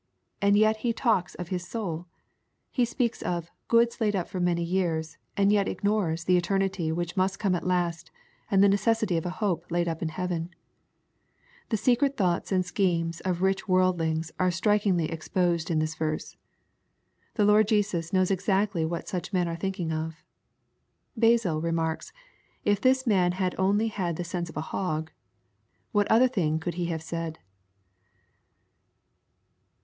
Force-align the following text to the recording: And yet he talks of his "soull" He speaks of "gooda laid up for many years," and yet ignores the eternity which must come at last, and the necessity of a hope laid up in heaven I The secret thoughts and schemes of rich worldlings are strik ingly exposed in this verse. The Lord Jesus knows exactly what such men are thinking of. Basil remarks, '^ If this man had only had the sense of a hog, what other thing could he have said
And 0.41 0.57
yet 0.57 0.77
he 0.77 0.93
talks 0.93 1.35
of 1.35 1.49
his 1.49 1.63
"soull" 1.67 2.07
He 2.71 2.85
speaks 2.85 3.21
of 3.21 3.51
"gooda 3.69 3.97
laid 4.01 4.15
up 4.15 4.27
for 4.27 4.39
many 4.39 4.63
years," 4.63 5.19
and 5.37 5.51
yet 5.51 5.67
ignores 5.67 6.23
the 6.23 6.37
eternity 6.37 6.91
which 6.91 7.15
must 7.15 7.37
come 7.37 7.53
at 7.53 7.67
last, 7.67 8.09
and 8.49 8.63
the 8.63 8.67
necessity 8.67 9.15
of 9.15 9.27
a 9.27 9.37
hope 9.37 9.69
laid 9.69 9.87
up 9.87 10.01
in 10.01 10.09
heaven 10.09 10.49
I 10.49 10.55
The 11.69 11.77
secret 11.77 12.17
thoughts 12.17 12.51
and 12.51 12.65
schemes 12.65 13.19
of 13.21 13.43
rich 13.43 13.67
worldlings 13.67 14.31
are 14.39 14.49
strik 14.49 14.91
ingly 14.91 15.07
exposed 15.11 15.69
in 15.69 15.77
this 15.77 15.93
verse. 15.93 16.35
The 17.35 17.45
Lord 17.45 17.67
Jesus 17.67 18.11
knows 18.11 18.31
exactly 18.31 18.83
what 18.83 19.07
such 19.07 19.31
men 19.31 19.47
are 19.47 19.55
thinking 19.55 19.91
of. 19.91 20.15
Basil 21.15 21.61
remarks, 21.61 22.09
'^ 22.11 22.13
If 22.65 22.81
this 22.81 23.05
man 23.05 23.33
had 23.33 23.53
only 23.59 23.89
had 23.89 24.15
the 24.15 24.23
sense 24.23 24.49
of 24.49 24.57
a 24.57 24.61
hog, 24.61 25.11
what 25.91 26.09
other 26.09 26.27
thing 26.27 26.57
could 26.59 26.73
he 26.73 26.87
have 26.87 27.03
said 27.03 27.37